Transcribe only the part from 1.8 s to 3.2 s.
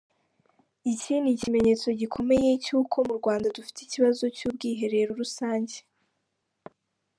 gikomeye cy’uko mu